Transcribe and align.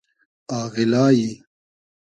آغیلای 0.59 1.45